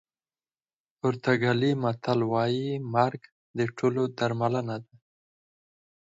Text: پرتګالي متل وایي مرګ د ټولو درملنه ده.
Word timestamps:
پرتګالي 0.99 1.71
متل 1.83 2.19
وایي 2.31 2.69
مرګ 2.93 3.21
د 3.57 3.59
ټولو 3.77 4.01
درملنه 4.17 4.75
ده. 4.83 4.93